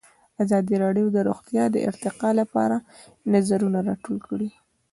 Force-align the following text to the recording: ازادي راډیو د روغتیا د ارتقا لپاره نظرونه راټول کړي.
ازادي 0.43 0.75
راډیو 0.83 1.07
د 1.11 1.17
روغتیا 1.27 1.63
د 1.71 1.75
ارتقا 1.89 2.29
لپاره 2.39 2.75
نظرونه 3.33 3.79
راټول 3.89 4.17
کړي. 4.27 4.49